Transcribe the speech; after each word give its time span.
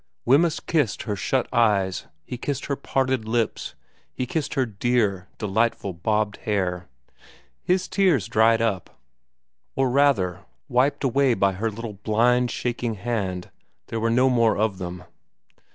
Wemyss 0.25 0.59
kissed 0.59 1.03
her 1.03 1.15
shut 1.15 1.47
eyes, 1.53 2.07
he 2.25 2.35
kissed 2.35 2.65
her 2.65 2.75
parted 2.75 3.27
lips, 3.27 3.75
he 4.11 4.25
kissed 4.25 4.55
her 4.55 4.65
dear, 4.65 5.27
delightful 5.37 5.93
bobbed 5.93 6.37
hair. 6.37 6.87
His 7.61 7.87
tears 7.87 8.25
dried 8.25 8.63
up; 8.63 8.99
or 9.75 9.91
rather, 9.91 10.43
wiped 10.67 11.03
away 11.03 11.35
by 11.35 11.51
her 11.53 11.69
little 11.69 11.99
blind, 12.01 12.49
shaking 12.49 12.95
hand, 12.95 13.51
there 13.89 13.99
were 13.99 14.09
no 14.09 14.27
more 14.27 14.57
of 14.57 14.79
them. 14.79 15.03